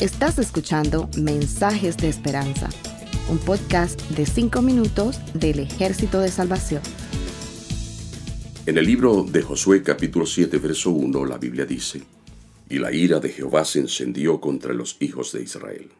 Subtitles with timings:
[0.00, 2.70] Estás escuchando Mensajes de Esperanza,
[3.28, 6.80] un podcast de 5 minutos del Ejército de Salvación.
[8.64, 12.00] En el libro de Josué capítulo 7 verso 1 la Biblia dice,
[12.70, 15.90] Y la ira de Jehová se encendió contra los hijos de Israel.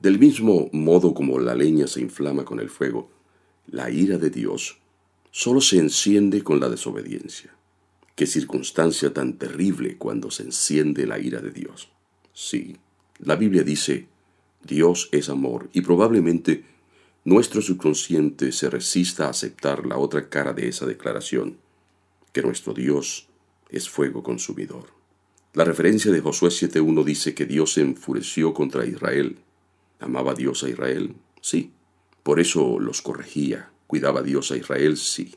[0.00, 3.12] Del mismo modo como la leña se inflama con el fuego,
[3.68, 4.78] la ira de Dios
[5.30, 7.54] solo se enciende con la desobediencia.
[8.16, 11.90] Qué circunstancia tan terrible cuando se enciende la ira de Dios.
[12.32, 12.76] Sí,
[13.18, 14.08] la Biblia dice,
[14.62, 16.64] Dios es amor y probablemente
[17.24, 21.58] nuestro subconsciente se resista a aceptar la otra cara de esa declaración,
[22.32, 23.28] que nuestro Dios
[23.70, 24.96] es fuego consumidor.
[25.54, 29.38] La referencia de Josué 7.1 dice que Dios se enfureció contra Israel.
[29.98, 31.16] ¿Amaba Dios a Israel?
[31.40, 31.72] Sí.
[32.22, 33.70] Por eso los corregía.
[33.86, 34.98] ¿Cuidaba Dios a Israel?
[34.98, 35.36] Sí.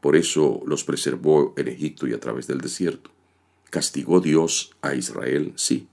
[0.00, 3.10] Por eso los preservó en Egipto y a través del desierto.
[3.70, 5.52] ¿Castigó Dios a Israel?
[5.56, 5.86] Sí.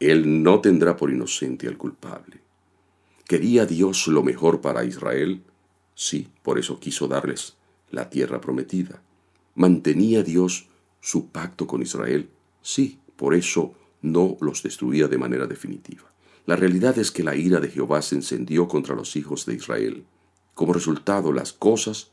[0.00, 2.40] Él no tendrá por inocente al culpable.
[3.26, 5.42] ¿Quería Dios lo mejor para Israel?
[5.94, 7.56] Sí, por eso quiso darles
[7.90, 9.02] la tierra prometida.
[9.54, 10.68] ¿Mantenía Dios
[11.00, 12.30] su pacto con Israel?
[12.62, 16.10] Sí, por eso no los destruía de manera definitiva.
[16.46, 20.04] La realidad es que la ira de Jehová se encendió contra los hijos de Israel.
[20.54, 22.10] Como resultado, las cosas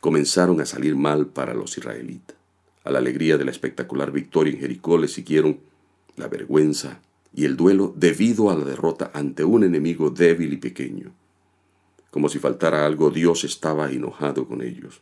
[0.00, 2.36] comenzaron a salir mal para los israelitas.
[2.84, 5.60] A la alegría de la espectacular victoria en Jericó le siguieron
[6.16, 7.00] la vergüenza
[7.34, 11.12] y el duelo debido a la derrota ante un enemigo débil y pequeño.
[12.10, 15.00] Como si faltara algo, Dios estaba enojado con ellos.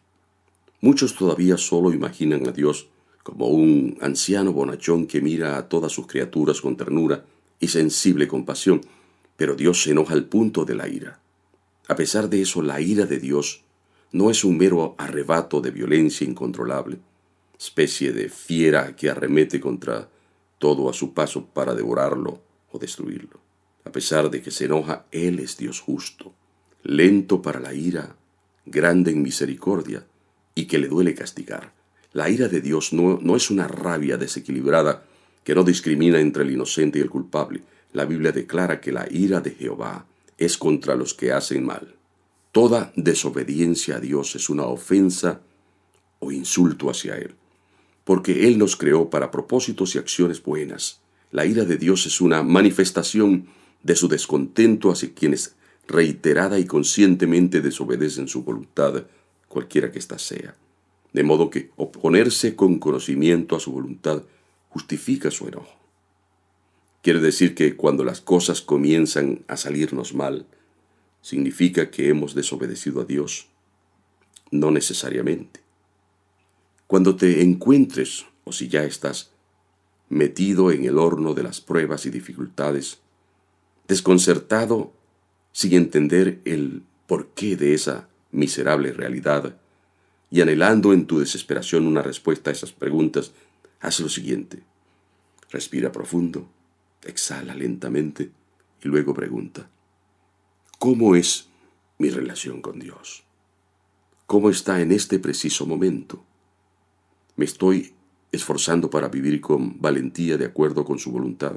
[0.80, 2.88] Muchos todavía solo imaginan a Dios
[3.22, 7.24] como un anciano bonachón que mira a todas sus criaturas con ternura
[7.58, 8.80] y sensible compasión,
[9.36, 11.20] pero Dios se enoja al punto de la ira.
[11.88, 13.62] A pesar de eso, la ira de Dios
[14.12, 16.98] no es un mero arrebato de violencia incontrolable,
[17.58, 20.08] especie de fiera que arremete contra
[20.60, 23.40] todo a su paso para devorarlo o destruirlo.
[23.84, 26.34] A pesar de que se enoja, Él es Dios justo,
[26.82, 28.14] lento para la ira,
[28.66, 30.06] grande en misericordia
[30.54, 31.72] y que le duele castigar.
[32.12, 35.06] La ira de Dios no, no es una rabia desequilibrada
[35.44, 37.62] que no discrimina entre el inocente y el culpable.
[37.94, 40.04] La Biblia declara que la ira de Jehová
[40.36, 41.94] es contra los que hacen mal.
[42.52, 45.40] Toda desobediencia a Dios es una ofensa
[46.18, 47.34] o insulto hacia Él
[48.10, 50.98] porque Él nos creó para propósitos y acciones buenas.
[51.30, 53.46] La ira de Dios es una manifestación
[53.84, 55.54] de su descontento hacia quienes
[55.86, 59.04] reiterada y conscientemente desobedecen su voluntad,
[59.46, 60.56] cualquiera que ésta sea.
[61.12, 64.24] De modo que oponerse con conocimiento a su voluntad
[64.70, 65.78] justifica su enojo.
[67.02, 70.46] Quiere decir que cuando las cosas comienzan a salirnos mal,
[71.22, 73.46] significa que hemos desobedecido a Dios.
[74.50, 75.60] No necesariamente.
[76.90, 79.30] Cuando te encuentres, o si ya estás,
[80.08, 82.98] metido en el horno de las pruebas y dificultades,
[83.86, 84.92] desconcertado
[85.52, 89.56] sin entender el porqué de esa miserable realidad,
[90.32, 93.30] y anhelando en tu desesperación una respuesta a esas preguntas,
[93.78, 94.64] haz lo siguiente.
[95.48, 96.48] Respira profundo,
[97.04, 98.32] exhala lentamente
[98.82, 99.70] y luego pregunta,
[100.80, 101.46] ¿cómo es
[101.98, 103.22] mi relación con Dios?
[104.26, 106.24] ¿Cómo está en este preciso momento?
[107.40, 107.94] Me estoy
[108.32, 111.54] esforzando para vivir con valentía de acuerdo con su voluntad.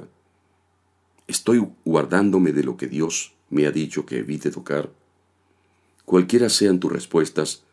[1.26, 4.90] Estoy guardándome de lo que Dios me ha dicho que evite tocar.
[6.06, 7.64] Cualquiera sean tus respuestas,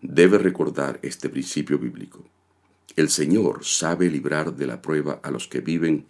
[0.00, 2.24] debes recordar este principio bíblico.
[2.96, 6.06] El Señor sabe librar de la prueba a los que viven